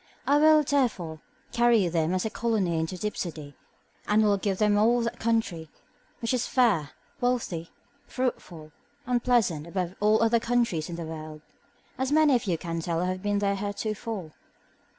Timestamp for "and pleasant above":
9.05-9.93